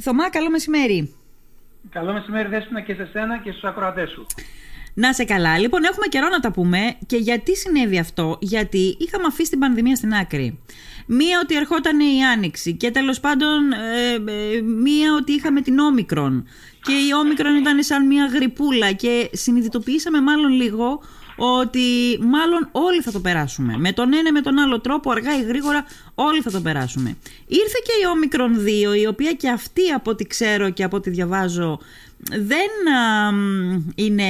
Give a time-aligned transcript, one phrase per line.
[0.00, 1.14] Θωμά, καλό μεσημέρι.
[1.90, 4.26] Καλό μεσημέρι, Δέσποινα, και σε σένα και στους ακροατές σου.
[4.94, 5.58] Να σε καλά.
[5.58, 6.96] Λοιπόν, έχουμε καιρό να τα πούμε.
[7.06, 10.58] Και γιατί συνέβη αυτό, Γιατί είχαμε αφήσει την πανδημία στην άκρη.
[11.06, 16.46] Μία ότι ερχόταν η Άνοιξη και τέλος πάντων ε, ε, μία ότι είχαμε την Όμικρον
[16.82, 21.02] και η Όμικρον ήταν σαν μία γρυπούλα και συνειδητοποιήσαμε μάλλον λίγο
[21.38, 23.76] ότι μάλλον όλοι θα το περάσουμε.
[23.76, 25.84] Με τον ένα με τον άλλο τρόπο, αργά ή γρήγορα,
[26.14, 27.16] όλοι θα το περάσουμε.
[27.46, 28.64] Ήρθε και η Όμικρον
[28.94, 31.78] 2, η οποία και αυτή από ό,τι ξέρω και από ό,τι διαβάζω
[32.30, 32.70] δεν
[33.94, 34.24] είναι...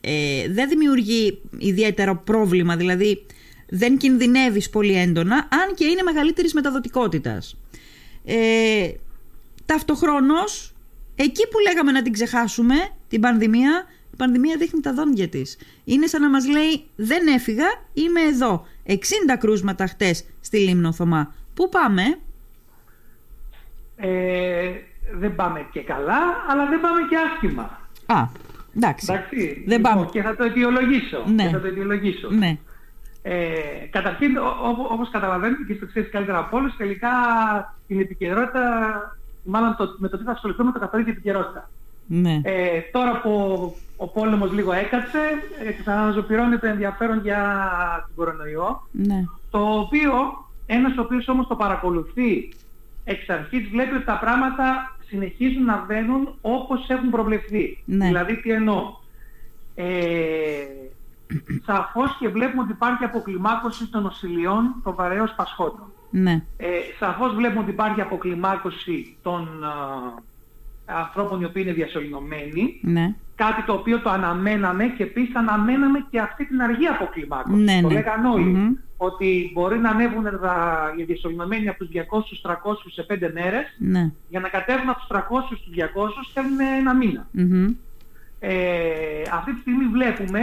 [0.00, 3.26] Ε, δεν δημιουργεί ιδιαίτερο πρόβλημα, δηλαδή
[3.68, 7.56] δεν κινδυνεύεις πολύ έντονα, αν και είναι μεγαλύτερης μεταδοτικότητας.
[8.24, 8.90] Ε,
[9.66, 10.74] ταυτοχρόνως,
[11.14, 12.74] εκεί που λέγαμε να την ξεχάσουμε,
[13.08, 15.58] την πανδημία, η πανδημία δείχνει τα δόντια της.
[15.84, 18.66] Είναι σαν να μας λέει, δεν έφυγα, είμαι εδώ.
[18.86, 18.92] 60
[19.38, 21.34] κρούσματα χτες στη Λίμνο Θωμά.
[21.54, 22.02] Πού πάμε;
[23.96, 24.70] Ε,
[25.12, 27.80] δεν πάμε και καλά, αλλά δεν πάμε και άσχημα.
[28.06, 28.28] Α,
[28.76, 29.06] εντάξει.
[29.12, 29.64] εντάξει.
[29.66, 29.96] Δεν πάμε.
[29.96, 31.24] Λοιπόν, και θα το αιτιολογήσω.
[31.26, 31.42] Ναι.
[31.42, 32.30] Και θα το αιτιολογήσω.
[32.30, 32.58] Ναι.
[33.22, 34.38] Ε, καταρχήν,
[34.90, 37.10] όπως καταλαβαίνετε και στο ξέρεις καλύτερα από όλους, τελικά
[37.86, 38.62] την επικαιρότητα,
[39.44, 41.70] μάλλον το, με το τι θα ασχοληθούμε, το καθορίζει η επικαιρότητα.
[42.06, 42.40] Ναι.
[42.44, 43.32] Ε, τώρα που
[44.00, 45.18] ο πόλεμος λίγο έκατσε,
[45.80, 47.40] ξαναζωπηρώνει το ενδιαφέρον για
[48.06, 49.24] την κορονοϊό, ναι.
[49.50, 50.12] το οποίο,
[50.66, 52.48] ένας ο οποίος όμως το παρακολουθεί
[53.04, 57.82] εξ αρχής βλέπει ότι τα πράγματα συνεχίζουν να βαίνουν όπως έχουν προβλεφθεί.
[57.84, 58.06] Ναι.
[58.06, 58.96] Δηλαδή τι εννοώ.
[59.74, 59.84] Ε,
[61.66, 65.92] σαφώς και βλέπουμε ότι υπάρχει αποκλιμάκωση των νοσηλειών των βαρέως πασχόντων.
[66.10, 66.42] Ναι.
[66.56, 66.66] Ε,
[66.98, 69.48] σαφώς βλέπουμε ότι υπάρχει αποκλιμάκωση των
[70.88, 72.80] ανθρώπων οι οποίοι είναι διασωληνωμένοι.
[72.82, 73.14] Ναι.
[73.34, 77.62] Κάτι το οποίο το αναμέναμε και επίσης αναμέναμε και αυτή την αργή αποκλιμάκωση.
[77.62, 77.94] Ναι, το ναι.
[77.94, 80.26] λέγαν Ότι μπορεί να ανέβουν
[80.96, 82.54] οι διασωληνωμένοι από τους 200 300
[82.92, 83.76] σε 5 μέρες.
[83.78, 84.12] Ναι.
[84.28, 85.86] Για να κατέβουν από τους 300 στους 200
[86.34, 87.26] θέλουν ένα μήνα.
[88.40, 90.40] Ε, αυτή τη στιγμή βλέπουμε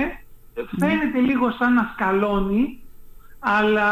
[0.80, 2.80] φαίνεται λίγο σαν να σκαλώνει,
[3.48, 3.90] αλλά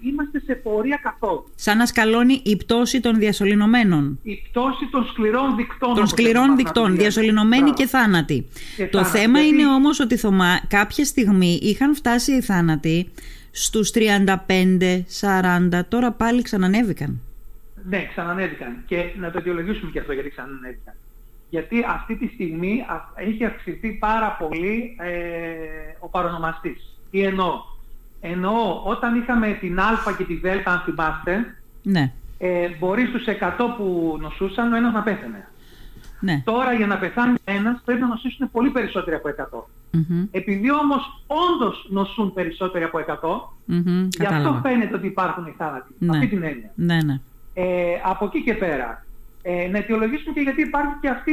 [0.00, 1.44] είμαστε σε πορεία καθόλου.
[1.54, 4.18] Σαν να σκαλώνει η πτώση των διασωληνωμένων.
[4.22, 5.94] Η πτώση των σκληρών δικτών.
[5.94, 8.46] Των σκληρών δικτών, διασωληνωμένοι και θάνατοι.
[8.76, 9.18] Και Το θάνατοι.
[9.18, 13.10] θέμα Γιατί- είναι όμως ότι Θωμά, κάποια στιγμή είχαν φτάσει οι θάνατοι
[13.50, 17.20] στους 35-40, τώρα πάλι ξανανέβηκαν.
[17.88, 18.82] Ναι, ξανανέβηκαν.
[18.86, 20.94] Και να το αιτιολογήσουμε και αυτό γιατί ξανανέβηκαν.
[21.48, 25.10] Γιατί αυτή τη στιγμή α- έχει αυξηθεί πάρα πολύ ε,
[25.98, 26.98] ο παρονομαστής.
[27.10, 27.52] Τι εννοώ;
[28.26, 33.74] Εννοώ όταν είχαμε την Α και τη Δ, αν θυμάστε, Ναι, ε, μπορείς στους 100
[33.76, 35.48] που νοσούσαν ο ένας να πέθαινε.
[36.20, 36.42] ναι.
[36.44, 39.68] Τώρα για να πεθάνει ένας πρέπει να νοσήσουν πολύ περισσότεροι από 100.
[39.90, 44.60] Μμμ, Επειδή όμως όντως νοσούν περισσότεροι από 100, μμμ, γι' αυτό Κατάλαβα.
[44.60, 45.94] φαίνεται ότι υπάρχουν οι θάνατοι.
[45.98, 46.16] Ναι.
[46.16, 46.70] Αυτή την έννοια.
[46.74, 47.20] Ναι, ναι.
[47.54, 49.04] Ε, από εκεί και πέρα,
[49.42, 51.32] ε, να αιτιολογήσουμε και γιατί υπάρχει και αυτή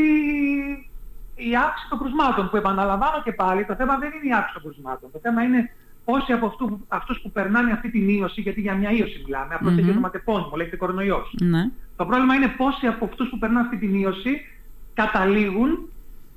[1.35, 4.63] η αύξηση των κρουσμάτων που επαναλαμβάνω και πάλι, το θέμα δεν είναι η αύξηση των
[4.63, 5.11] κρουσμάτων.
[5.11, 5.69] Το θέμα είναι
[6.05, 9.71] πόσοι από αυτού, αυτούς που περνάνε αυτή την ίωση, γιατί για μια ίωση μιλάμε, απλώς
[9.73, 9.79] Μμμ.
[9.79, 11.35] έχει ονοματεπώνυμο, λέγεται κορονοϊός.
[11.41, 11.69] Ναι.
[11.95, 14.41] Το πρόβλημα είναι πόσοι από αυτούς που περνάνε αυτή την ίωση
[14.93, 15.69] καταλήγουν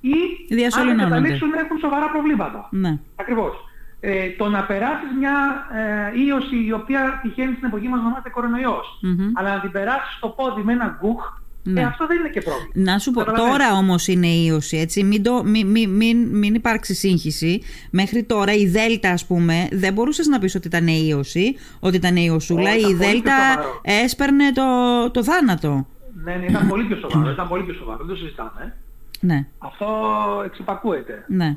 [0.00, 1.02] ή αν Διασωληνώνονται.
[1.04, 2.68] δεν καταλήξουν έχουν σοβαρά προβλήματα.
[2.70, 2.98] Ναι.
[3.16, 3.54] Ακριβώς.
[4.00, 5.66] Ε, το να περάσεις μια
[6.14, 9.30] ε, ίωση η οποία τυχαίνει στην εποχή μας να ονομάζεται κορονοϊός, Μμμ.
[9.34, 11.80] αλλά να την περάσεις στο πόδι με ένα γκουχ, Ναι.
[11.80, 12.92] ε, αυτό δεν είναι και πρόβλημα.
[12.92, 13.56] Να σου πω, Καταλαβαίνεις.
[13.58, 17.60] τώρα όμως είναι η ίωση, έτσι, μην, το, μην, μην, μην, μην υπάρξει σύγχυση.
[17.90, 22.16] Μέχρι τώρα η Δέλτα, ας πούμε, δεν μπορούσες να πεις ότι ήταν ίωση, ότι ήταν
[22.16, 22.70] ιωσούλα.
[22.70, 23.80] Ω, ήταν Η πολύ πιο Δέλτα σοβαρό.
[23.82, 24.62] έσπερνε το,
[25.10, 25.86] το θάνατο.
[26.24, 28.60] Ναι, ναι, ήταν πολύ πιο σοβαρό, ήταν πολύ πιο σοβαρό, δεν το συζητάμε.
[28.64, 28.72] ε.
[29.20, 29.86] Ναι, Αυτό
[30.44, 31.24] εξυπακούεται.
[31.28, 31.56] ναι.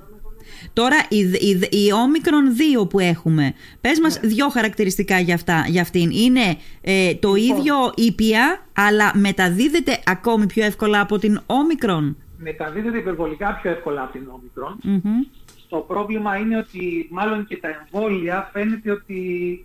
[0.74, 2.44] Τώρα η, η, η όμικρον
[2.84, 4.28] 2 που έχουμε, πες μας Ναι.
[4.28, 6.10] δύο χαρακτηριστικά για, αυτά, για αυτήν.
[6.10, 7.58] Είναι ε, το Λοιπόν.
[7.58, 12.18] ίδιο ήπια, αλλά μεταδίδεται ακόμη πιο εύκολα από την όμικρον.
[12.38, 14.78] Μεταδίδεται υπερβολικά πιο εύκολα από την όμικρον.
[14.84, 15.22] Μμμ.
[15.70, 19.20] Το πρόβλημα είναι ότι μάλλον και τα εμβόλια φαίνεται ότι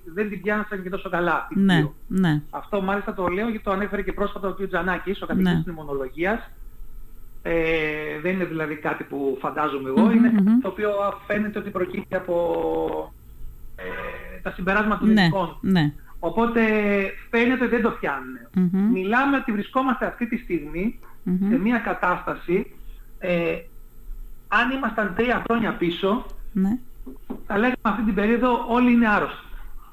[0.04, 1.46] δεν την πιάνασαν και τόσο καλά.
[1.48, 1.94] την Ναι, δύο.
[2.08, 2.42] ναι.
[2.50, 4.66] Αυτό μάλιστα το λέω γιατί το ανέφερε και πρόσφατα ο κ.
[4.68, 5.62] Τζανάκης, ο καθηγητής Ναι.
[5.62, 6.50] της πνευμονολογίας.
[7.42, 10.60] Ε, δεν είναι δηλαδή κάτι που φαντάζομαι εγώ, Μμμ, είναι μμμ.
[10.60, 10.90] το οποίο
[11.26, 13.14] φαίνεται ότι προκύπτει από
[13.76, 13.82] ε,
[14.42, 15.56] τα συμπεράσματα των Ναι, ειδικών.
[15.60, 15.92] ναι.
[16.18, 16.60] Οπότε
[17.30, 18.36] φαίνεται ότι δεν το πιάνουν.
[18.54, 18.90] Μμμ.
[18.92, 21.48] Μιλάμε ότι βρισκόμαστε αυτή τη στιγμή Μμμ.
[21.50, 22.72] σε μια κατάσταση,
[23.18, 23.56] ε,
[24.48, 26.78] αν ήμασταν τρία χρόνια πίσω, Ναι.
[27.46, 29.46] θα λέγαμε αυτή την περίοδο όλοι είναι άρρωστοι.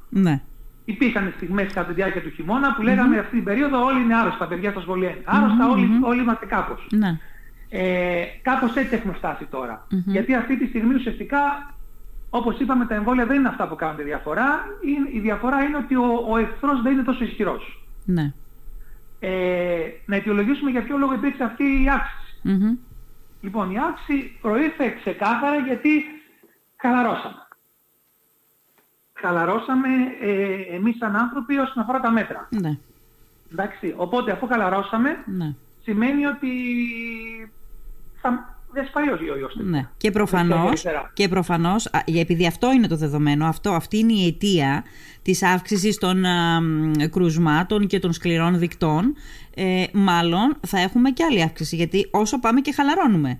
[0.09, 0.41] Ναι.
[0.85, 4.39] Υπήρχαν στιγμές κατά τη διάρκεια του χειμώνα που λέγαμε αυτή την περίοδο όλοι είναι άρρωστοι,
[4.39, 6.03] τα παιδιά στα σχολεία είναι άρρωστα, Μμμ, όλοι, μμμ.
[6.03, 6.87] όλοι είμαστε κάπως.
[6.91, 7.17] Ναι.
[7.69, 9.86] Ε, κάπως έτσι έχουμε φτάσει τώρα.
[9.89, 10.01] Μμμ.
[10.06, 11.74] Γιατί αυτή τη στιγμή ουσιαστικά,
[12.30, 14.66] όπως είπαμε, τα εμβόλια δεν είναι αυτά που κάνουν τη διαφορά.
[14.86, 17.86] Είναι- Η διαφορά είναι ότι ο, ο εχθρός δεν είναι τόσο ισχυρός.
[18.06, 18.33] Ναι.
[19.19, 22.77] Ε, να αιτιολογήσουμε για ποιο λόγο υπήρξε αυτή η αύξηση.
[23.42, 25.89] Λοιπόν, η αύξηση προήρθε ξεκάθαρα γιατί
[26.77, 27.48] χαλαρώσαμε.
[29.13, 29.88] Χαλαρώσαμε
[30.21, 32.48] ε, εμείς σαν άνθρωποι όσον αφορά τα μέτρα.
[32.51, 32.77] Ναι.
[33.51, 35.54] Εντάξει, οπότε αφού χαλαρώσαμε, Ναι.
[35.81, 36.50] σημαίνει ότι
[38.21, 39.56] θα δεν σπάει ο ιός.
[39.56, 39.89] Ναι.
[39.98, 44.83] Και προφανώς, και προφανώς, α, επειδή αυτό είναι το δεδομένο, αυτό, αυτή είναι η αιτία
[45.21, 49.16] της αύξησης των α, μ, κρουσμάτων και των σκληρών δικτών,
[49.56, 53.39] ε, μάλλον θα έχουμε και άλλη αύξηση, γιατί όσο πάμε και χαλαρώνουμε.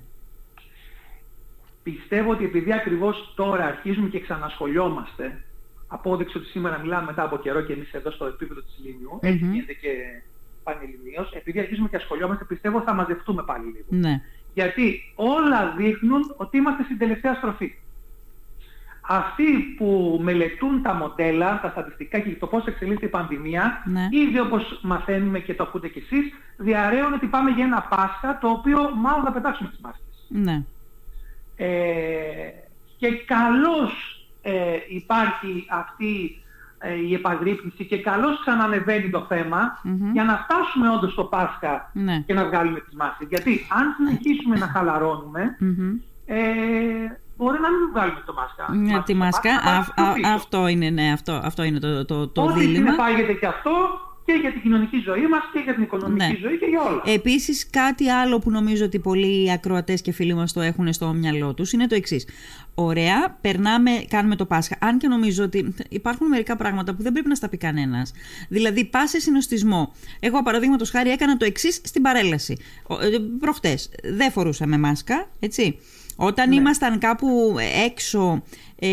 [1.84, 5.44] Πιστεύω ότι επειδή ακριβώς τώρα αρχίζουμε και ξανασχολιόμαστε,
[5.88, 9.46] απόδειξη ότι σήμερα μιλάμε μετά από καιρό και εμείς εδώ στο επίπεδο της Λίμνιου, έτσι
[9.46, 9.90] γίνεται και
[10.64, 13.86] πανελληνίως, επειδή αρχίζουμε και ασχολιόμαστε, πιστεύω θα μαζευτούμε πάλι λίγο.
[13.90, 14.22] Ναι.
[14.60, 17.76] Γιατί όλα δείχνουν ότι είμαστε στην τελευταία στροφή.
[19.02, 24.08] Αυτοί που μελετούν τα μοντέλα, τα στατιστικά και το πώς εξελίσσεται η πανδημία, Ναι.
[24.12, 28.50] ήδη όπως μαθαίνουμε και το ακούτε κι εσείς, διαρρέουν ότι πάμε για ένα Πάσχα το
[28.50, 30.26] οποίο μάλλον θα πετάξουμε τις μάσκες.
[30.28, 30.64] Ναι.
[31.56, 31.68] Ε,
[32.98, 33.92] και καλώς
[34.42, 36.49] ε, υπάρχει αυτή ε,
[37.10, 40.12] η επαγρύπνηση και καλώς ξανανεβαίνει το θεμα Μμμ.
[40.12, 42.20] για να φτάσουμε όντως στο Πάσχα Ναι.
[42.26, 43.28] και να βγάλουμε τις μάσκες.
[43.30, 45.96] Γιατί αν συνεχίσουμε να χαλαρώνουμε, Μμμ.
[46.26, 46.38] ε,
[47.38, 48.74] μπορεί να μην βγάλουμε το μάσκα.
[48.76, 50.30] Ναι, τη μάσκα, θα Α- πάει στο α- πίσω.
[50.34, 52.86] αυτό είναι, ναι, αυτό, αυτό είναι το, το, το Ό,τι δίλημα.
[52.92, 53.72] συνεπάγεται και αυτό
[54.32, 56.38] και για την κοινωνική ζωή μας και για την οικονομική Ναι.
[56.42, 57.02] ζωή και για όλα.
[57.06, 61.54] Επίσης κάτι άλλο που νομίζω ότι πολλοί ακροατές και φίλοι μας το έχουν στο μυαλό
[61.54, 62.28] τους είναι το εξής.
[62.76, 64.78] Ωραία, περνάμε, κάνουμε το Πάσχα.
[64.82, 68.12] Αν και νομίζω ότι υπάρχουν μερικά πράγματα που δεν πρέπει να στα πει κανένας.
[68.50, 69.94] Δηλαδή, πας σε συνοστισμό.
[70.20, 72.58] Εγώ, παραδείγματος χάρη, έκανα το εξής στην παρέλαση.
[73.40, 73.90] Προχτές.
[74.04, 75.80] Δεν φορούσαμε μάσκα, έτσι.
[76.22, 77.56] Όταν ήμασταν κάπου
[77.86, 78.44] έξω,
[78.80, 78.88] ε,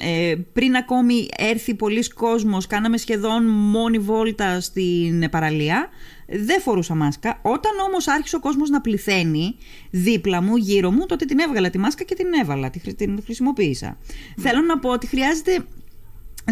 [0.00, 5.88] ε, πριν ακόμη έρθει πολλοί κόσμος, κάναμε σχεδόν μόνη βόλτα στην παραλία,
[6.26, 7.38] δεν φορούσα μάσκα.
[7.42, 9.56] Όταν όμως άρχισε ο κόσμος να πληθαίνει
[9.90, 13.20] δίπλα μου, γύρω μου, τότε την έβγαλα τη μάσκα και την έβαλα, τη, χρη- την
[13.24, 13.96] χρησιμοποίησα.
[14.36, 15.64] Θέλω να πω ότι χρειάζεται...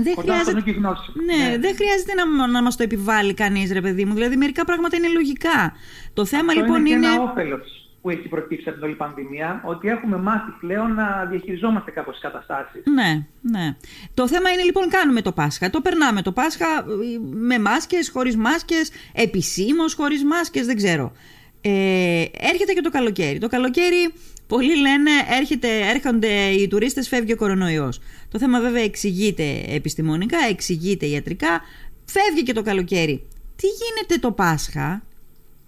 [0.03, 1.11] Δεν Κοντά στο χρειάζεται, νου και η γνώση.
[1.25, 4.15] ναι, δεν χρειάζεται να, να μας το επιβάλλει κανείς ρε παιδί μου.
[4.15, 5.73] Δηλαδή μερικά πράγματα είναι λογικά.
[6.12, 7.06] Το θέμα Αυτό λοιπόν είναι και είναι...
[7.06, 11.91] ένα όφελος που έχει προκύψει από την όλη πανδημία, ότι έχουμε μάθει πλέον να διαχειριζόμαστε
[11.91, 12.83] κάπως τις καταστάσεις.
[12.85, 13.77] Ναι, ναι.
[14.15, 15.71] Το θέμα είναι λοιπόν κάνουμε το Πάσχα.
[15.71, 21.12] Το περνάμε το Πάσχα ε, με μάσκες, χωρίς μάσκες, επισήμως χωρίς μάσκες, δεν ξέρω.
[21.61, 23.39] Ε, έρχεται και το καλοκαίρι.
[23.39, 24.12] Το καλοκαίρι
[24.47, 28.00] πολλοί λένε έρχεται, έρχονται οι τουρίστες, φεύγει ο κορονοϊός.
[28.31, 31.61] Το θέμα βέβαια εξηγείται επιστημονικά, εξηγείται ιατρικά,
[32.05, 33.27] φεύγει και το καλοκαίρι.
[33.57, 35.03] Τι γίνεται το Πάσχα,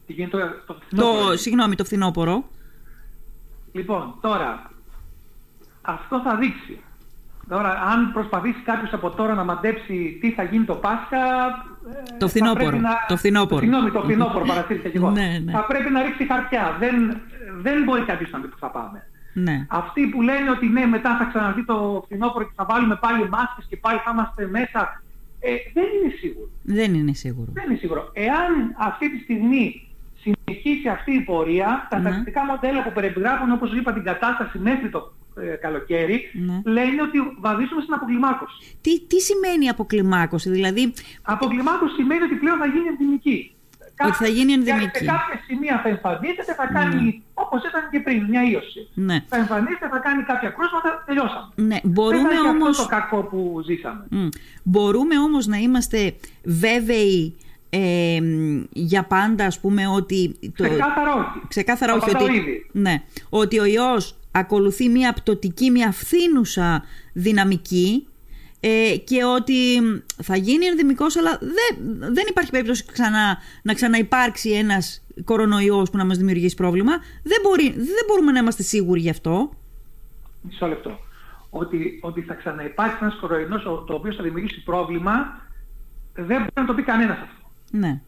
[0.07, 0.37] Τι γίνεται
[0.67, 1.29] το, το φθινόπωρο.
[1.31, 2.45] το, συγγνώμη, το φθινόπωρο.
[3.73, 4.71] Λοιπόν, τώρα,
[5.83, 6.81] αυτό θα δείξει.
[7.49, 11.17] Τώρα, αν προσπαθήσει κάποιος από τώρα να μαντέψει τι θα γίνει το Πάσχα...
[11.17, 13.61] ε, Το θα φθινόπωρο, πρέπει το φθινόπωρο.
[13.61, 15.11] Συγγνώμη, το φθινόπωρο, παρατήρησα και εγώ.
[15.19, 15.53] Ναι, ναι.
[15.53, 16.77] Θα πρέπει να ρίξει χαρτιά.
[16.79, 17.21] Δεν,
[17.61, 19.07] δεν μπορεί κάποιος να πει που θα πάμε.
[19.33, 19.67] Ναι.
[19.69, 23.67] Αυτοί που λένε ότι ναι, μετά θα ξαναρθεί το φθινόπωρο και θα βάλουμε πάλι μάσκες
[23.69, 25.03] και πάλι θα είμαστε μέσα,
[25.41, 26.49] ε, δεν είναι σίγουρο.
[26.63, 27.51] Δεν είναι σίγουρο.
[27.53, 28.11] Δεν είναι σίγουρο.
[28.13, 29.86] Εάν αυτή τη στιγμή
[30.27, 32.03] συνεχίσει αυτή η πορεία, τα Ναι.
[32.03, 36.61] στατιστικά μοντέλα που περιγράφουν, όπως είπα, την κατάσταση μέχρι το ε, καλοκαίρι, Ναι.
[36.73, 38.77] λένε ότι βαδίζουμε στην αποκλιμάκωση.
[38.81, 40.93] Τι, τι σημαίνει αποκλιμάκωση, δηλαδή
[41.23, 43.51] Αποκλιμάκωση σημαίνει ότι πλέον θα γίνει ενδυμική.
[44.05, 45.05] Ότι θα γίνει Σε ενδυμική.
[45.05, 47.13] κάποια σημεία θα εμφανίζεται, θα κάνει, Ναι.
[47.35, 48.89] όπως ήταν και πριν, μια ίωση.
[48.95, 49.25] Ναι.
[49.29, 51.49] Θα εμφανίζεται, θα κάνει κάποια κρούσματα, τελειώσαμε.
[51.55, 54.05] Ναι, Δεν μπορούμε θα έχει όμως, αυτό το κακό που ζήσαμε.
[54.11, 54.29] Μμ.
[54.63, 57.37] μπορούμε όμως να είμαστε βέβαιοι
[57.71, 60.37] ε, μ, για πάντα, ας πούμε, ότι...
[60.57, 60.65] Το...
[60.65, 61.47] Ξεκάθαρα όχι.
[61.49, 62.67] Ξεκάθαρα Το όχι, ότι, απαντάω ήδη.
[62.73, 68.07] ναι, ότι ο ιός ακολουθεί μια πτωτική, μια φθήνουσα δυναμική
[68.61, 69.55] ε, και ότι
[70.23, 76.05] θα γίνει ενδυμικός, αλλά δεν, δεν υπάρχει περίπτωση ξανά, να ξαναυπάρξει ένας κορονοϊός που να
[76.05, 76.93] μας δημιουργήσει πρόβλημα.
[77.23, 79.51] Δεν, μπορεί, δεν μπορούμε να είμαστε σίγουροι γι' αυτό.
[80.43, 80.99] Μισό λεπτό.
[81.51, 85.13] Ότι, ότι θα ξαναυπάρξει ένας κοροϊνός ο- το οποίο θα δημιουργήσει πρόβλημα,
[86.15, 87.46] δεν μπορεί να το πει κανένας αυτό.
[87.71, 88.01] Ναι.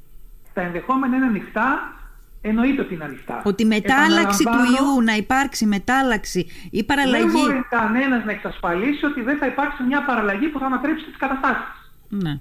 [0.54, 1.92] Τα ενδεχόμενα είναι ανοιχτά,
[2.40, 3.42] εννοείται ότι είναι ανοιχτά.
[3.44, 6.38] Ότι μετάλλαξη του Επαναλαμβάνω, ιού, να υπάρξει μετάλλαξη
[6.70, 7.24] ή Δεν παραλλαγή.
[7.32, 11.92] μπορεί κανένας να εξασφαλίσει ότι δεν θα υπάρξει μια παραλλαγή που θα ανατρέψει τις καταστάσεις.
[12.08, 12.38] Ναι.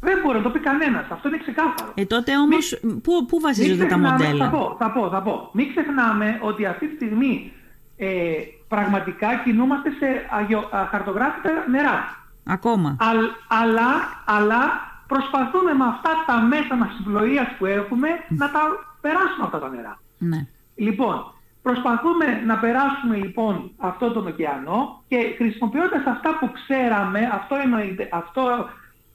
[0.00, 1.04] Δεν μπορεί να το πει κανένας.
[1.10, 1.92] Αυτό είναι ξεκάθαρο.
[1.94, 5.22] Ε, τότε όμως, πού, πού Μην βασίζονται τα ξεχνάμε- μοντέλα; Θα πω, θα πω, θα
[5.22, 5.50] πω.
[5.52, 7.52] Μην ξεχνάμε ότι αυτή τη στιγμή
[7.96, 8.08] ε,
[8.68, 12.22] πραγματικά κινούμαστε σε αγιο, α, χαρτογράφητα νερά.
[12.44, 12.96] Ακόμα.
[13.00, 13.18] Αλ,
[13.48, 13.90] αλλά,
[14.24, 14.60] αλλά
[15.06, 18.60] προσπαθούμε με αυτά τα μέσα ναυσιπλοείας που έχουμε να τα
[19.00, 20.00] περάσουμε αυτά τα νερά.
[20.18, 20.46] Ναι.
[20.74, 21.32] Λοιπόν,
[21.62, 28.68] προσπαθούμε να περάσουμε λοιπόν αυτό τον ωκεανό και χρησιμοποιώντας αυτά που ξέραμε, αυτό, εννοείται, αυτό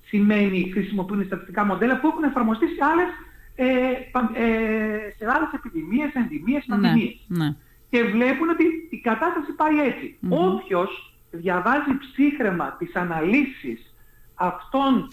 [0.05, 3.07] σημαίνει χρησιμοποιούν στατιστικά μοντέλα που έχουν εφαρμοστεί σε άλλες
[3.55, 3.65] ε,
[4.11, 7.25] πα- ε, σε άλλες επιδημίες, ενδημίες, Ναι, πανδημίες.
[7.27, 7.55] ναι.
[7.89, 10.17] Και βλέπουν ότι η κατάσταση πάει έτσι.
[10.29, 13.93] Όποιος διαβάζει ψύχρεμα τις αναλύσεις
[14.35, 15.11] αυτών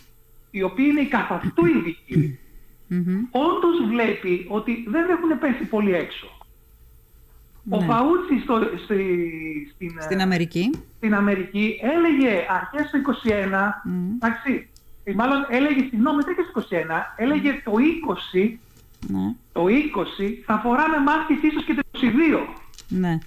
[0.57, 2.39] οι οποίοι είναι οι καθ' αυτού ειδικοί,
[2.87, 3.23] Μμμ.
[3.31, 6.27] όντως βλέπει ότι δεν έχουν πέσει πολύ έξω.
[7.71, 7.87] Ο Ναι.
[7.87, 8.99] Φαούτσι στο, στη,
[9.75, 10.71] στην, Στην ε, Αμερική.
[10.97, 14.13] στην Αμερική έλεγε αρχές του 21, Μμ.
[14.15, 14.69] εντάξει,
[15.05, 17.73] ή μάλλον έλεγε, συγγνώμη, δεν και στο 21, έλεγε το
[18.35, 18.59] 20,
[19.09, 19.69] Ναι, το 20
[20.47, 22.49] θα φοράμε μάσκες ίσως και το 22.
[22.89, 23.19] ναι,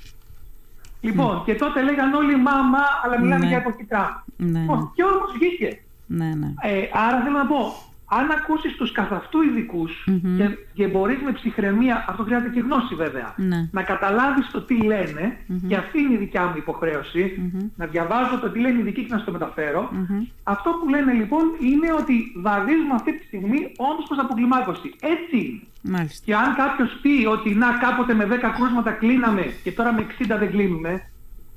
[1.02, 3.48] Λοιπόν, και τότε λέγαν όλοι μάμα, αλλά μιλάμε Ναι.
[3.48, 4.14] για εποχή Τραμπ.
[4.38, 5.82] ναι, Λοιπόν, και όμως βγήκε.
[6.18, 6.54] Ναι, ναι.
[6.62, 7.74] Ε, άρα θέλω να πω,
[8.12, 10.38] αν ακούσεις τους καθ' αυτού ειδικούς Μμμ.
[10.38, 13.70] και, και μπορείς με ψυχραιμία, αυτό χρειάζεται και γνώση βέβαια, Ναι.
[13.72, 15.38] να καταλάβεις το τι λένε,
[15.68, 19.14] και αυτή είναι η δικιά μου υποχρέωση, να διαβάζω το τι λένε οι ειδικοί και
[19.14, 19.90] να στο μεταφέρω.
[19.92, 20.24] Μμμ.
[20.44, 24.94] Αυτό που λένε λοιπόν είναι ότι βαδίζουμε αυτή τη στιγμή όντως προς αποκλιμάκωση.
[25.02, 25.96] Έτσι είναι.
[25.98, 26.22] Μάλιστα.
[26.26, 30.38] Και αν κάποιος πει ότι να κάποτε με 10 κρούσματα κλείναμε και τώρα με 60
[30.40, 31.02] δεν κλείνουμε,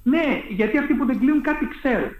[0.02, 2.11] ναι, γιατί αυτοί που δεν κλείνουν κάτι ξέρουν.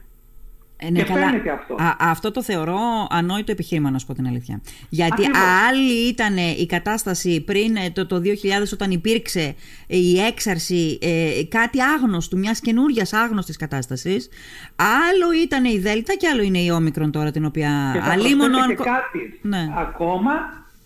[0.87, 1.27] Ε, ναι, Και καλά.
[1.27, 1.75] φαίνεται αυτό.
[1.75, 2.79] Α, αυτό το θεωρώ
[3.11, 4.61] ανόητο επιχείρημα, να σου πω την αλήθεια.
[4.89, 5.43] Γιατί Ακριβώς.
[5.69, 8.21] άλλη ήταν η κατάσταση πριν ε, το, το 2000
[8.73, 9.55] όταν υπήρξε
[9.87, 14.29] η έξαρση ε, κάτι άγνωστου, μιας καινούριας άγνωστης κατάστασης.
[14.77, 18.51] Άλλο ήταν η Δέλτα και άλλο είναι η Όμικρον τώρα την οποία Και θα αλίμονο...
[18.51, 19.69] προσθέσω αν- και κάτι Ναι.
[19.77, 20.33] ακόμα,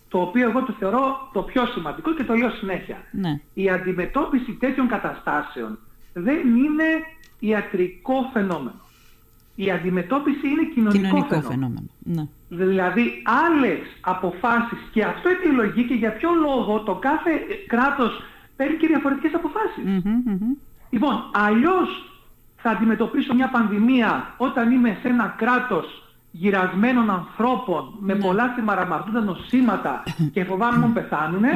[0.08, 2.96] το οποίο εγώ το θεωρώ το πιο σημαντικό και το λέω συνέχεια.
[3.10, 3.40] Ναι.
[3.54, 5.78] Η αντιμετώπιση τέτοιων καταστάσεων
[6.12, 6.84] δεν είναι
[7.38, 8.80] ιατρικό φαινόμενο.
[9.58, 11.48] Η αντιμετώπιση είναι κοινωνικό, Κοινωνικό φαινόμενο.
[11.50, 11.86] φαινόμενο.
[11.98, 12.26] Ναι.
[12.48, 17.30] Δηλαδή άλλες αποφάσεις και αυτό αιτιολογεί και για ποιο λόγο το κάθε
[17.66, 18.22] κράτος
[18.56, 19.84] παίρνει και διαφορετικές αποφάσεις.
[19.84, 20.52] Μμμ, μμμ.
[20.90, 21.88] Λοιπόν, αλλιώς
[22.56, 26.05] θα αντιμετωπίσω μια πανδημία όταν είμαι σε ένα κράτος
[26.42, 28.20] γυρασμένων ανθρώπων με Ναι.
[28.24, 30.02] πολλά θυμαραμαρτούντα νοσήματα
[30.34, 31.52] και φοβάμαι μου πεθάνουνε,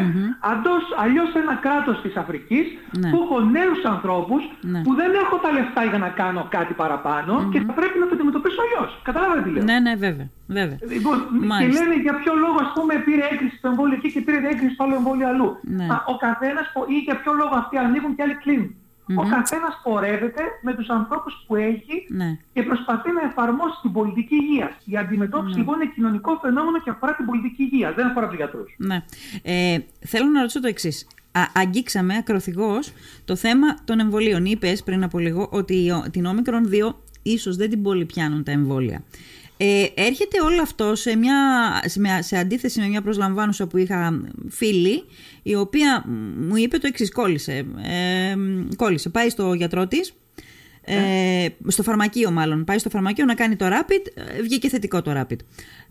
[0.53, 2.67] αντός, αλλιώς σε ένα κράτος της Αφρικής
[3.03, 3.11] Ναι.
[3.11, 4.81] που έχω νέους ανθρώπους Ναι.
[4.85, 8.15] που δεν έχω τα λεφτά για να κάνω κάτι παραπάνω και θα πρέπει να το
[8.17, 8.91] αντιμετωπίσω αλλιώς.
[9.09, 9.65] Καταλάβατε τι λέω.
[9.71, 10.29] Ναι, ναι, βέβαια.
[10.59, 10.79] βέβαια.
[10.97, 11.73] Λοιπόν, και Μάλιστα.
[11.79, 14.83] λένε για ποιο λόγο ας πούμε πήρε έγκριση στο εμβόλιο εκεί και πήρε έγκριση στο
[14.85, 15.49] άλλο εμβόλιο αλλού.
[15.79, 15.87] Ναι.
[15.95, 18.71] Α, ο καθένας πο- ή για ποιο λόγο αυτοί ανοίγουν και άλλοι κλείνουν.
[19.17, 22.39] Ο καθένας πορεύεται με τους ανθρώπους που έχει Ναι.
[22.53, 24.77] και προσπαθεί να εφαρμόσει την πολιτική υγεία.
[24.85, 28.75] Η αντιμετώπιση λοιπόν είναι κοινωνικό φαινόμενο και αφορά την πολιτική υγεία, δεν αφορά τους γιατρούς.
[28.79, 29.05] Ναι.
[29.43, 31.07] Ε, θέλω να ρωτήσω το εξής.
[31.55, 32.93] Αγγίξαμε ακροθυγώς
[33.25, 34.45] το θέμα των εμβολίων.
[34.45, 38.51] Είπες πριν από λίγο ότι ο- την όμικρον 2 ίσως δεν την πολύ πιάνουν τα
[38.53, 39.03] εμβόλια.
[39.63, 41.37] Ε, έρχεται όλο αυτό σε, μια,
[41.87, 45.05] σε, μια- σε αντίθεση με μια προσλαμβάνουσα που είχα φίλη,
[45.43, 46.05] η οποία
[46.41, 47.53] μου είπε το εξής: κόλλησε.
[47.83, 48.35] Ε,
[48.77, 49.09] κόλλησε.
[49.09, 50.13] Πάει στο γιατρό της,
[50.85, 52.65] ε, στο φαρμακείο μάλλον.
[52.65, 55.37] Πάει στο φαρμακείο να κάνει το rapid, ε, βγήκε θετικό το rapid.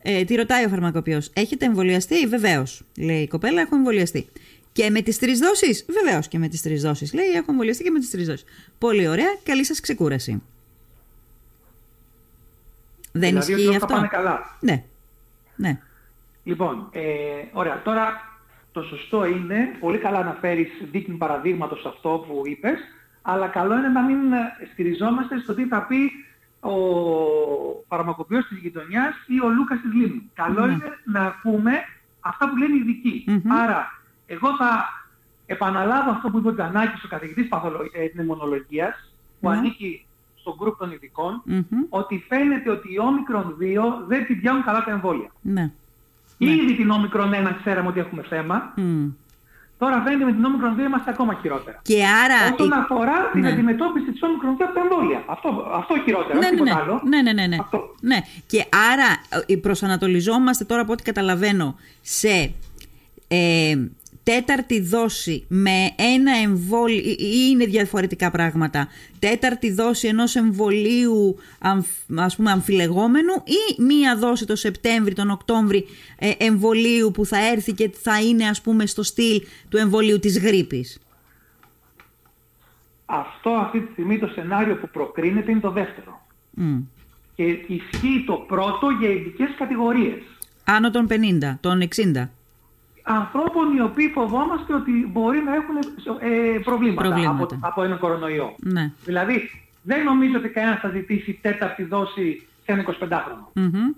[0.02, 2.84] Ε, τη ρωτάει ο φαρμακοποιός, έχετε εμβολιαστεί, βεβαίως.
[2.98, 4.28] Λέει η κοπέλα, έχω εμβολιαστεί.
[4.72, 7.14] Και με τις τρεις δόσεις, βεβαίως και με τις τρεις δόσεις.
[7.14, 8.44] Λέει, έχω εμβολιαστεί και με τις τρεις δόσεις.
[8.78, 10.42] Πολύ ωραία, καλή σας ξεκούραση.
[13.20, 14.58] Δεν δηλαδή ότι ισχύει όλα θα αυτό; πάνε καλά.
[14.60, 14.84] Ναι.
[15.56, 15.80] Ναι.
[16.44, 17.02] Λοιπόν, ε,
[17.54, 18.28] ωραία, τώρα
[18.72, 22.80] το σωστό είναι, πολύ καλά να φέρεις δείχνει παραδείγματος αυτό που είπες,
[23.22, 24.38] αλλά καλό είναι να μην ε,
[24.74, 26.12] στηριζόμαστε στο τι θα πει
[26.62, 26.74] ο
[27.88, 30.22] φαρμακοποιός της γειτονιάς ή ο Λούκας της Λίμνου.
[30.34, 30.72] Καλό Ναι.
[30.74, 31.72] είναι να ακούμε
[32.20, 33.24] αυτά που λένε οι ειδικοί.
[33.28, 33.52] Μμμ.
[33.52, 34.86] Άρα, εγώ θα
[35.46, 39.56] επαναλάβω αυτό που είπε ο Τζανάκης, ο καθηγητής παθολο- ε, πνευμονολογίας, που Ναι.
[39.58, 40.06] ανήκει
[40.50, 41.64] στον γκρουπ των ειδικών, Μμμ.
[41.90, 43.64] ότι φαίνεται ότι η όμικρον 2
[44.08, 45.32] δεν την πιάνουν καλά τα εμβόλια.
[45.42, 45.72] Ναι.
[46.38, 48.74] Ήδη την όμικρον 1 ξέραμε ότι έχουμε θέμα.
[48.76, 49.08] Μμ.
[49.78, 51.80] Τώρα φαίνεται με την όμικρον 2 είμαστε ακόμα χειρότερα.
[51.82, 52.54] Και άρα...
[52.54, 53.50] Όσον η- αφορά την Ναι.
[53.52, 55.24] αντιμετώπιση της όμικρον 2 από τα εμβόλια.
[55.28, 56.82] Αυτό, αυτό χειρότερα, ναι, όχι ναι, τίποτα ναι.
[56.82, 57.02] άλλο.
[57.06, 57.58] ναι, ναι, ναι, ναι.
[57.60, 57.96] Αυτό.
[58.02, 58.18] ναι.
[58.48, 59.08] Και άρα
[59.46, 62.54] ε, προσανατολιζόμαστε τώρα από ό,τι καταλαβαίνω σε
[63.28, 63.76] ε,
[64.30, 68.88] τέταρτη δόση με ένα εμβόλιο ή ή είναι διαφορετικά πράγματα
[69.20, 75.86] τέταρτη δόση ενός εμβολίου αμφ, ας πούμε αμφιλεγόμενου ή μία δόση το Σεπτέμβρη, τον Οκτώβρη
[76.20, 80.40] ε, εμβολίου που θα έρθει και θα είναι ας πούμε στο στυλ του εμβολίου της
[80.40, 81.00] γρήπης;
[83.06, 86.22] Αυτό αυτή τη στιγμή το σενάριο που προκρίνεται είναι το δεύτερο.
[86.50, 86.80] Μμ.
[87.36, 90.22] Και ισχύει το πρώτο για ειδικές κατηγορίες.
[90.64, 92.30] Άνω των 50, των 60.
[93.12, 95.76] Ανθρώπων οι οποίοι φοβόμαστε ότι μπορεί να έχουν
[96.20, 97.56] ε, προβλήματα, Προβλήματα.
[97.56, 98.56] Από, από ένα κορονοϊό.
[98.60, 98.92] Ναι.
[99.06, 99.50] Δηλαδή,
[99.82, 103.46] δεν νομίζω ότι κανένας θα ζητήσει τέταρτη δόση σε ένα 25χρονο.
[103.54, 103.92] Μμμ.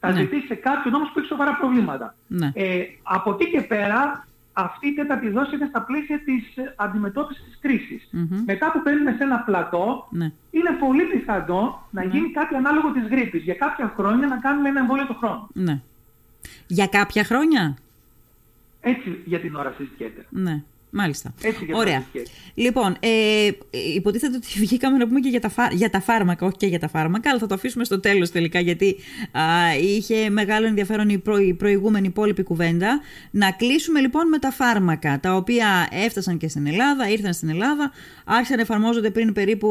[0.00, 0.20] Θα Ναι.
[0.20, 2.14] ζητήσει σε κάποιον όμως που έχει σοβαρά προβλήματα.
[2.26, 2.50] Ναι.
[2.54, 7.44] Ε, από εκεί και πέρα, αυτή η τέταρτη δόση είναι στα πλαίσια της ε, αντιμετώπισης
[7.44, 8.08] της κρίσης.
[8.10, 8.42] Μμμ.
[8.46, 10.32] Μετά που παίρνουμε σε ένα πλατό, Ναι.
[10.50, 13.42] είναι πολύ πιθανό να γίνει κάτι ανάλογο της γρήπης.
[13.42, 15.48] Για κάποια χρόνια να κάνουμε ένα εμβόλιο το χρόνο.
[15.52, 15.80] Ναι.
[16.66, 17.74] Για κάποια χρόνια;
[18.84, 20.26] Έτσι για την ώρα συζητιέται.
[20.30, 20.62] Ναι.
[20.96, 21.34] Μάλιστα.
[21.42, 22.06] Έτσι και Ωραία.
[22.12, 22.20] το
[22.54, 23.50] Λοιπόν, ε,
[23.94, 26.78] υποτίθεται ότι βγήκαμε να πούμε και για τα, φά- για τα φάρμακα, όχι και για
[26.78, 28.96] τα φάρμακα, αλλά θα το αφήσουμε στο τέλος τελικά, γιατί
[29.32, 29.42] α,
[29.80, 33.00] είχε μεγάλο ενδιαφέρον η, προ, η προηγούμενη υπόλοιπη κουβέντα.
[33.30, 37.90] Να κλείσουμε λοιπόν με τα φάρμακα, τα οποία έφτασαν και στην Ελλάδα, ήρθαν στην Ελλάδα,
[38.24, 39.68] άρχισαν να εφαρμόζονται πριν περίπου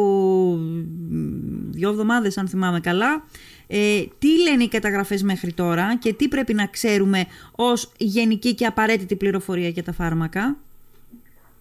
[1.69, 3.25] δύο εβδομάδες, αν θυμάμαι καλά.
[3.67, 8.65] Ε, τι λένε οι καταγραφές μέχρι τώρα και τι πρέπει να ξέρουμε ως γενική και
[8.65, 10.57] απαραίτητη πληροφορία για τα φάρμακα;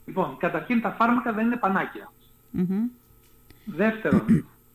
[0.07, 2.13] Λοιπόν, καταρχήν τα φάρμακα δεν είναι πανάκια.
[2.51, 2.83] Μμμ.
[3.65, 4.25] Δεύτερον,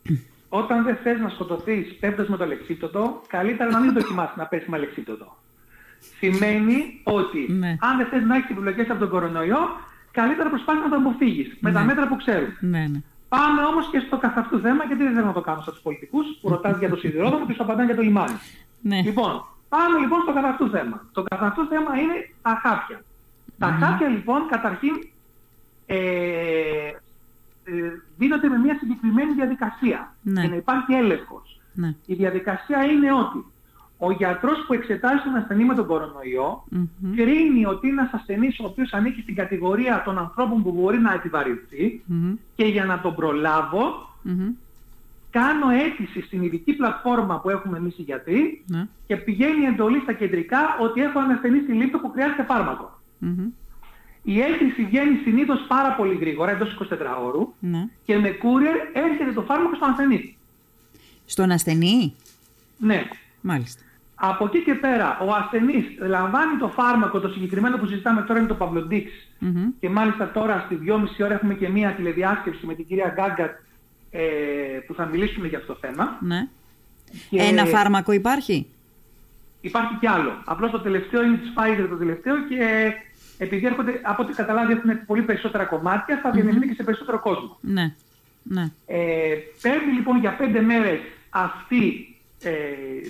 [0.61, 4.69] όταν δεν θες να σκοτωθείς πέφτοντας με το αλεξίπτωτο, καλύτερα να μην δοκιμάσεις να πέσει
[4.69, 5.37] με αλεξίπτωτο.
[6.17, 7.75] Σημαίνει ότι Ναι.
[7.79, 9.59] αν δεν θες να έχεις επιπλοκές από τον κορονοϊό,
[10.11, 12.49] καλύτερα προσπάθεις να το αποφύγεις με τα μέτρα που ξέρουν.
[12.59, 13.01] Ναι, ναι.
[13.29, 16.25] Πάμε όμως και στο καθ' αυτού θέμα, γιατί δεν θέλω να το κάνω στους πολιτικούς
[16.41, 18.37] που ρωτάς για το σιδηρόδρομο και σου απαντάνε για το λιμάνι.
[18.81, 19.01] ναι.
[19.01, 21.05] Λοιπόν, πάμε λοιπόν στο καθ' αυτού θέμα.
[21.11, 23.01] Το καθ' αυτού θέμα είναι τα χάπια.
[23.57, 25.07] Τα χάπια λοιπόν καταρχήν
[25.89, 25.95] ε,
[27.63, 27.71] ε,
[28.17, 30.39] δίνονται με μια συγκεκριμένη διαδικασία Ναι.
[30.41, 31.59] για να υπάρχει έλεγχος.
[31.73, 31.95] ναι.
[32.05, 33.45] Η διαδικασία είναι ότι
[33.99, 37.15] ο γιατρός που εξετάζει τον ασθενή με τον κορονοϊό Μμμ.
[37.15, 41.13] κρίνει ότι είναι ένας ασθενής ο οποίος ανήκει στην κατηγορία των ανθρώπων που μπορεί να
[41.13, 42.33] επιβαρυνθεί Μμμ.
[42.55, 44.49] και για να τον προλάβω Μμμ.
[45.29, 48.87] κάνω αίτηση στην ειδική πλατφόρμα που έχουμε εμείς οι γιατροί Ναι.
[49.07, 52.99] και πηγαίνει εντολή στα κεντρικά ότι έχω έναν ασθενή στη λίπτο που χρειάζεται φάρμακο.
[54.27, 54.35] Μμμ.
[54.35, 57.87] Η έγκριση βγαίνει συνήθως πάρα πολύ γρήγορα, εντός 24 ώρου Ναι.
[58.05, 60.37] και με courier έρχεται το φάρμακο στον ασθενή.
[61.25, 62.13] Στον ασθενή;
[62.77, 63.03] Ναι.
[63.41, 63.81] Μάλιστα.
[64.19, 68.47] Από εκεί και πέρα, ο ασθενής λαμβάνει το φάρμακο, το συγκεκριμένο που συζητάμε τώρα είναι
[68.47, 69.05] το Pavlodix
[69.39, 69.67] Μμμ.
[69.79, 73.51] και μάλιστα τώρα στη 2.30 ώρα έχουμε και μία τηλεδιάσκεψη με την κυρία Γκάγκατ
[74.11, 74.21] ε,
[74.87, 76.17] που θα μιλήσουμε για αυτό το θέμα.
[76.21, 76.47] Ναι.
[77.29, 78.67] Και Ένα φάρμακο υπάρχει;
[79.61, 80.41] Υπάρχει κι άλλο.
[80.45, 82.91] Απλώς το τελευταίο είναι της Pfizer το τελευταίο και
[83.37, 87.57] επειδή έρχονται, από ό,τι καταλάβει έχουν πολύ περισσότερα κομμάτια, θα διανεμηθεί και σε περισσότερο κόσμο.
[87.61, 87.93] Ναι.
[88.43, 88.71] Ναι.
[88.85, 92.51] Ε, παίρνει λοιπόν για πέντε μέρες αυτή ε,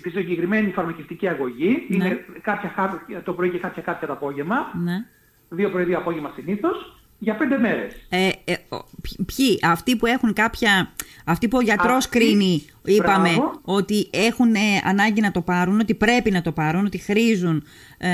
[0.02, 1.86] τη συγκεκριμένη φαρμακευτική αγωγή.
[1.90, 1.96] Ναι.
[1.96, 4.72] Είναι κάποια χάπια το πρωί και κάποια κάποια το απόγευμα.
[4.84, 5.06] Ναι.
[5.50, 6.98] Δύο πρωί, δύο απόγευμα συνήθως.
[7.20, 7.94] Για πέντε μέρες.
[8.10, 10.92] Ε, ε, ο- ποι- ποιοι, αυτοί που έχουν κάποια.
[11.26, 13.60] Αυτοί που ο γιατρός Αυτοί, κρίνει, είπαμε, μπράβο.
[13.64, 17.64] ότι έχουν ε, ανάγκη να το πάρουν, ότι πρέπει να το πάρουν, ότι χρήζουν
[17.98, 18.10] ε,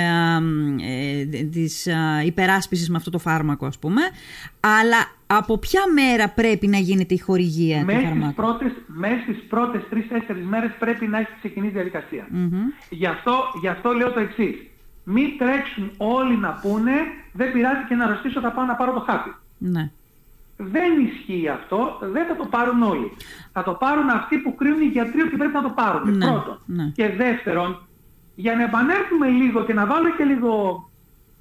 [0.81, 4.01] ε, της ε, υπεράσπισης με αυτό το φάρμακο, ας πούμε.
[4.59, 9.21] Αλλά από ποια μέρα πρέπει να γίνεται η χορηγία του Μέσα στις φαρμάκου; πρώτες, μέσα
[9.21, 12.27] στις πρώτες τρεις-τέσσερις μέρες πρέπει να έχει ξεκινήσει η διαδικασία.
[12.29, 12.51] Μμμ.
[12.89, 14.55] Γι, αυτό, γι' αυτό λέω το εξής.
[15.03, 16.91] Μην τρέξουν όλοι να πούνε,
[17.33, 19.33] δεν πειράζει και να αρρωστήσω, θα πάω να πάρω το χάπι.
[19.57, 19.91] Ναι.
[20.57, 23.11] Δεν ισχύει αυτό, δεν θα το πάρουν όλοι.
[23.53, 26.17] Θα το πάρουν αυτοί που κρίνουν οι γιατροί ότι πρέπει να το πάρουν.
[26.17, 26.57] Ναι, Πρώτον.
[26.65, 26.83] ναι.
[26.95, 27.87] Και δεύτερον,
[28.35, 30.83] για να επανέλθουμε λίγο και να βάλω και λίγο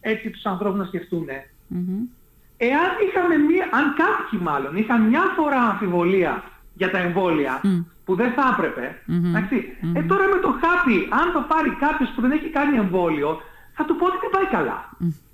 [0.00, 1.26] έτσι τους ανθρώπους να σκεφτούν.
[1.68, 2.00] Μμμ.
[2.56, 6.42] Εάν είχαμε μία, αν κάποιοι μάλλον είχαν μια φορά αμφιβολία
[6.74, 7.80] για τα εμβόλια, Μμ.
[8.04, 9.24] που δεν θα έπρεπε, Μμμ.
[9.24, 9.56] εντάξει,
[9.94, 13.40] ε, τώρα με το χάπι, αν το πάρει κάποιος που δεν έχει κάνει εμβόλιο,
[13.82, 14.78] θα του πω ότι δεν πάει καλά.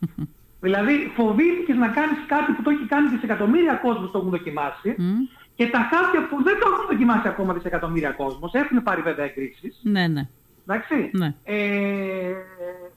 [0.66, 5.18] δηλαδή φοβήθηκες να κάνεις κάτι που το έχει κάνει δισεκατομμύρια κόσμος το έχουν δοκιμάσει Μμ.
[5.54, 9.80] και τα χάπια που δεν το έχουν δοκιμάσει ακόμα δισεκατομμύρια κόσμος, έχουν πάρει βέβαια εγκρίσεις,
[9.82, 10.28] Ναι, ναι.
[10.66, 11.34] εντάξει, Ναι.
[11.44, 12.32] ε,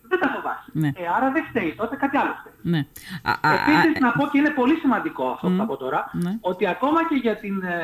[0.10, 0.70] δεν τα φοβάσαι.
[0.72, 0.88] Ναι.
[0.88, 2.54] Ε, άρα δεν φταίει τότε, κάτι άλλο φταίει.
[2.74, 2.82] ναι.
[3.24, 5.58] Α, α, Επίσης α, να πω και είναι πολύ σημαντικό αυτό που Μμ.
[5.58, 6.38] θα πω τώρα, Ναι.
[6.42, 7.80] ότι ακόμα και για, την, ε,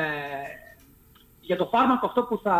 [1.40, 2.56] για το φάρμακο αυτό που θα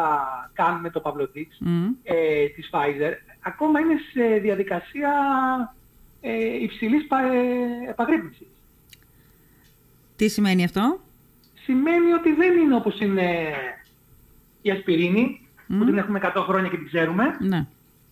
[0.53, 1.87] κάνουμε το Pavlodix μμ.
[2.03, 5.11] ε, της Pfizer, ακόμα είναι σε διαδικασία
[6.21, 8.47] ε, υψηλής πα, ε, επαγρύπνησης.
[10.17, 11.01] Τι σημαίνει αυτό;
[11.63, 13.55] Σημαίνει ότι δεν είναι όπως είναι
[14.63, 17.37] η ασπιρίνη, που την έχουμε 100 χρόνια και την ξέρουμε.
[17.41, 17.67] Ναι.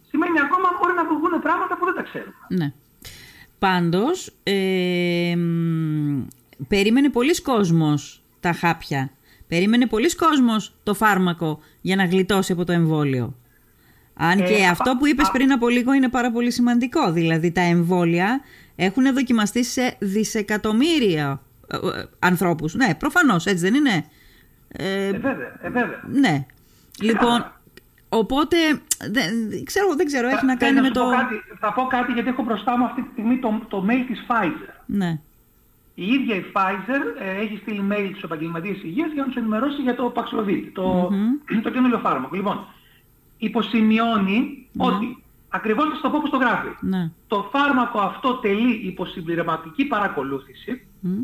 [0.08, 2.34] Σημαίνει ακόμα μπορεί να βγουν πράγματα που δεν τα ξέρουμε.
[2.48, 2.72] Ναι.
[3.58, 6.26] Πάντως, ε, μ,
[6.68, 9.10] περίμενε πολλοί κόσμος τα χάπια.
[9.48, 13.34] Περίμενε πολλοί κόσμος το φάρμακο για να γλιτώσει από το εμβόλιο.
[14.18, 17.12] Αν Ε, και α- αυτό που είπες α- πριν από λίγο είναι πάρα πολύ σημαντικό.
[17.12, 18.40] Δηλαδή τα εμβόλια
[18.76, 22.74] έχουν δοκιμαστεί σε δισεκατομμύρια ε, ε, ανθρώπους.
[22.74, 24.04] Ναι, προφανώς, έτσι δεν είναι;
[24.68, 26.00] Ε, Ε, βέβαια, ε, βέβαια.
[26.10, 26.46] ναι.
[27.00, 27.60] Λοιπόν, Ξεκάθαρα.
[28.08, 28.56] οπότε,
[29.10, 31.10] δεν, ξέρω, δεν ξέρω, έχει Θα- να θέλω κάνει με σου πω το...
[31.16, 34.24] Κάτι, θα πω κάτι γιατί έχω μπροστά μου αυτή τη στιγμή το, το mail της
[34.28, 34.74] Pfizer.
[34.86, 35.18] Ναι.
[35.94, 39.82] Η ίδια η Pfizer ε, έχει στείλει mail στους επαγγελματίες υγείας για να τους ενημερώσει
[39.82, 41.10] για το Paxlovid, το,
[41.62, 42.36] το καινούριο φάρμακο.
[42.36, 42.66] Λοιπόν,
[43.38, 47.10] υποσημειώνει ότι, ακριβώς θα στο πω που το γράφει, Ναι.
[47.26, 51.20] το φάρμακο αυτό τελεί υποσυμπληρωματική παρακολούθηση, Μμ.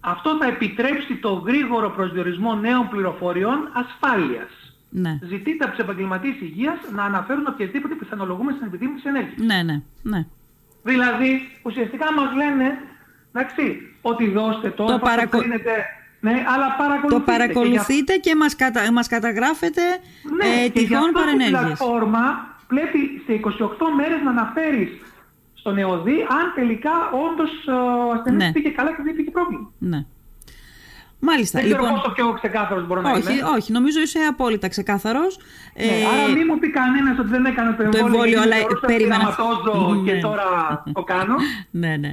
[0.00, 4.50] αυτό θα επιτρέψει το γρήγορο προσδιορισμό νέων πληροφοριών ασφάλειας.
[4.90, 5.18] Ναι.
[5.22, 9.36] Ζητείται από τους επαγγελματίες υγείας να αναφέρουν οποιασδήποτε πιθανολογούμενες στην επιτήμηση ενέργειας.
[9.46, 10.26] Ναι, ναι, ναι.
[10.82, 12.78] Δηλαδή, ουσιαστικά μας λένε,
[13.32, 15.38] εντάξει, ότι δώστε το, Το παρακο-
[16.26, 17.14] ναι, αλλά παρακολουθείτε.
[17.14, 18.92] Το Και γι' παρακολουθείτε και μας, κατα...
[18.92, 19.82] μας καταγράφετε
[20.38, 21.60] Ναι, ε, και γι' τυχόν αυτό στην παρενέργειες.
[21.78, 22.24] πλατφόρμα
[22.72, 24.90] πρέπει σε 28 μέρες να αναφέρεις
[25.54, 26.94] στον ΕΟΔΗ αν τελικά
[27.26, 28.52] όντως ε, ο ασθενής Ναι.
[28.52, 29.70] πήγε καλά και δεν υπήρχε πρόβλημα.
[29.78, 30.04] Ναι.
[31.20, 31.60] Μάλιστα.
[31.60, 33.42] Δεν ξέρω λοιπόν, πόσο πιο ξεκάθαρος μπορώ να όχι, είμαι.
[33.56, 35.38] όχι, νομίζω είσαι απόλυτα ξεκάθαρος.
[35.76, 38.56] Ναι, Ε, άρα μην μου πει κανένας ότι δεν έκανε το εμβόλιο, εμβόλιο, γιατί αλλά
[38.56, 39.34] θεωρούσα περίμενα.
[39.36, 40.12] πειραματόζω Ναι.
[40.12, 40.44] και τώρα
[40.92, 41.34] το κάνω.
[41.82, 42.08] ναι, ναι.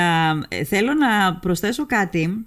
[0.00, 2.46] Α, ε, θέλω να προσθέσω κάτι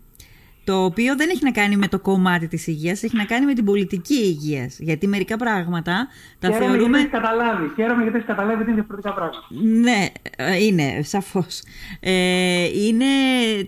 [0.67, 3.53] το οποίο δεν έχει να κάνει με το κομμάτι της υγείας, έχει να κάνει με
[3.53, 4.79] την πολιτική υγείας.
[4.79, 6.07] Γιατί μερικά πράγματα
[6.39, 6.97] τα Χαίρομαι γιατί θεωρούμε...
[6.97, 7.71] έχεις καταλάβει.
[7.75, 9.47] Χαίρομαι γιατί έχεις καταλάβει ότι είναι διαφορετικά πράγματα.
[9.49, 10.05] Ναι,
[10.37, 11.61] ε, είναι, σαφώς.
[11.99, 13.05] Ε, είναι,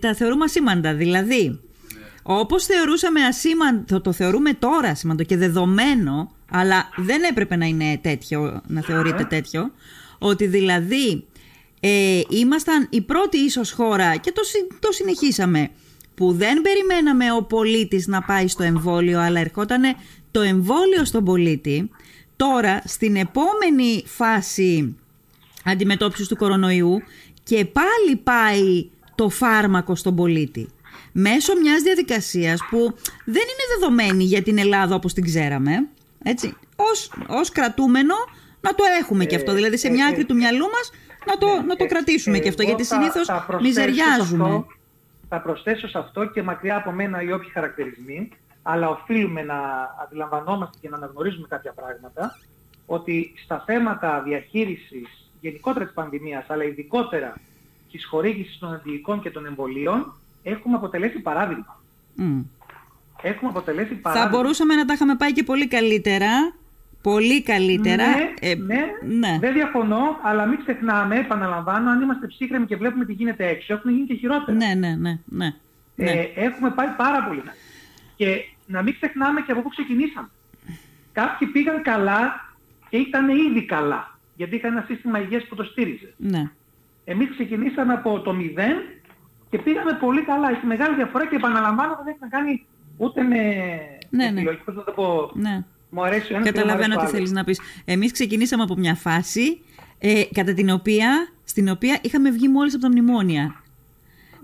[0.00, 0.94] τα θεωρούμε ασήμαντα.
[0.94, 1.60] Δηλαδή,
[2.22, 8.62] όπως θεωρούσαμε ασήμαντο, το θεωρούμε τώρα ασήμαντο και δεδομένο, αλλά δεν έπρεπε να είναι τέτοιο,
[8.66, 9.72] να θεωρείται τέτοιο,
[10.18, 11.24] ότι δηλαδή
[11.80, 15.70] ε, ήμασταν η πρώτη ίσως χώρα και το, συ- το συνεχίσαμε,
[16.20, 19.82] που δεν περιμέναμε ο πολίτης να πάει στο εμβόλιο, αλλά ερχόταν
[20.30, 21.90] το εμβόλιο στον πολίτη.
[22.36, 24.96] Τώρα, στην επόμενη φάση
[25.64, 27.02] αντιμετώπισης του κορονοϊού
[27.42, 30.68] και πάλι πάει το φάρμακο στον πολίτη.
[31.12, 32.78] Μέσω μιας διαδικασίας που
[33.24, 35.72] δεν είναι δεδομένη για την Ελλάδα όπως την ξέραμε.
[36.22, 38.14] Έτσι, ως, ως κρατούμενο
[38.60, 39.52] να το έχουμε και αυτό.
[39.52, 40.90] Δηλαδή σε μια άκρη του μυαλού μας
[41.26, 42.62] να το, να το Ε, κρατήσουμε και αυτό.
[42.62, 44.64] εγώ Γιατί θα- συνήθως θα προσθέσω σε μιζεριάζουμε.
[45.30, 48.28] Αυτό- Θα προσθέσω σε αυτό και μακριά από μένα οι όποιοι χαρακτηρισμοί,
[48.62, 49.58] αλλά οφείλουμε να
[50.02, 52.36] αντιλαμβανόμαστε και να αναγνωρίζουμε κάποια πράγματα,
[52.86, 57.34] ότι στα θέματα διαχείρισης γενικότερα της πανδημίας, αλλά ειδικότερα
[57.90, 61.80] της χορήγησης των αντιλικών και των εμβολίων, έχουμε αποτελέσει παράδειγμα.
[62.14, 62.40] Μμ.
[63.22, 64.28] Έχουμε αποτελέσει Θα παράδειγμα.
[64.36, 66.28] μπορούσαμε να τα είχαμε πάει και πολύ καλύτερα.
[67.02, 68.06] Πολύ καλύτερα.
[68.08, 68.80] Ναι, Ε, ναι,
[69.18, 69.38] ναι.
[69.40, 73.90] δεν διαφωνώ, αλλά μην ξεχνάμε, επαναλαμβάνω, αν είμαστε ψύχρεμοι και βλέπουμε τι γίνεται έξω, έχουν
[73.90, 74.56] γίνει και χειρότερα.
[74.56, 75.54] ναι, ναι, ναι, ναι.
[75.94, 76.10] ναι.
[76.10, 77.40] Ε, έχουμε πάει πάρα πολύ.
[77.40, 77.52] καλά.
[78.16, 80.28] Και να μην ξεχνάμε και από πού ξεκινήσαμε.
[81.12, 82.50] Κάποιοι πήγαν καλά
[82.88, 86.14] και ήταν ήδη καλά, γιατί είχαν ένα σύστημα υγείας που το στήριζε.
[86.16, 86.50] ναι.
[87.04, 88.76] Εμείς ξεκινήσαμε από το μηδέν
[89.50, 90.50] και πήγαμε πολύ καλά.
[90.50, 93.36] Έχει μεγάλη διαφορά και επαναλαμβάνω δεν έχει να κάνει ούτε με
[94.10, 94.40] Ναι, με ναι.
[94.40, 94.58] επιλογή.
[94.64, 95.64] Πώς να το πω, ναι.
[95.90, 97.10] Μου αρέσει ο ένας και δεν μου αρέσει Καταλαβαίνω ο τι άλλος.
[97.10, 97.60] θέλεις να πεις.
[97.84, 99.60] Εμείς ξεκινήσαμε από μια φάση
[99.98, 103.62] ε, κατά την οποία, στην οποία είχαμε βγει μόλις από τα μνημόνια.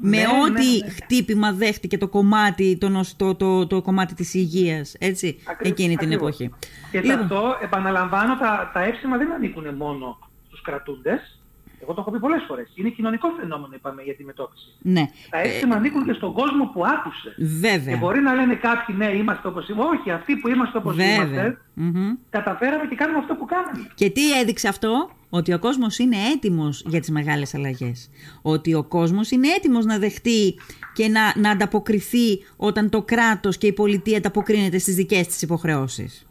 [0.00, 0.90] με Ναι, ό,τι ναι, ναι.
[0.90, 5.96] χτύπημα δέχτηκε το κομμάτι, το, νοσ- το, το, το κομμάτι της υγείας, έτσι, Ακριβώς, εκείνη
[5.96, 6.28] την ακριβώς.
[6.40, 6.54] εποχή.
[6.90, 11.40] Και σε Λοιπόν, αυτό, επαναλαμβάνω, τα, τα έψημα δεν ανήκουν μόνο στους κρατούντες.
[11.82, 12.68] Εγώ το έχω πει πολλές φορές.
[12.74, 14.66] Είναι κοινωνικό φαινόμενο, είπαμε, για τη μετώπιση.
[14.82, 17.34] ναι, Τα έψημα ανήκουν και στον κόσμο που άκουσε.
[17.36, 19.96] Και βέβαια, μπορεί να λένε κάποιοι, ναι, είμαστε όπως είμαστε.
[19.96, 21.14] Όχι, αυτοί που είμαστε όπως βέβαια.
[21.14, 22.12] είμαστε, Μμμ.
[22.30, 23.88] καταφέραμε και κάνουμε αυτό που κάναμε.
[23.94, 28.10] Και τι έδειξε αυτό, ότι ο κόσμος είναι έτοιμος για τις μεγάλες αλλαγές.
[28.42, 30.54] Ότι ο κόσμος είναι έτοιμος να δεχτεί
[30.92, 36.26] και να, να ανταποκριθεί όταν το κράτος και η πολιτεία ανταποκρίνεται στις δικές της υποχρεώσεις.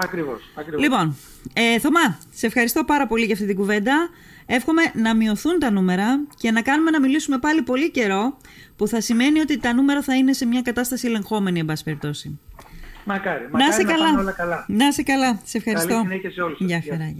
[0.00, 0.50] Ακριβώς.
[0.54, 0.82] ακριβώς.
[0.82, 1.16] Λοιπόν,
[1.52, 4.08] ε, Θωμά, σε ευχαριστώ πάρα πολύ για αυτή την κουβέντα.
[4.46, 8.36] Εύχομαι να μειωθούν τα νούμερα και να κάνουμε να μιλήσουμε πάλι πολύ καιρό,
[8.76, 12.38] που θα σημαίνει ότι τα νούμερα θα είναι σε μια κατάσταση ελεγχόμενη, εν πάση περιπτώσει.
[13.04, 13.42] μακάρι.
[13.42, 14.20] Να μακάρι είσαι πάνε καλά.
[14.20, 14.64] όλα καλά.
[14.68, 15.40] Να είσαι καλά.
[15.44, 15.88] Σε ευχαριστώ.
[15.88, 16.66] Καλή συνέχεια σε όλους σας.
[16.66, 16.92] Γεια Γεια.
[16.92, 17.14] χαρά.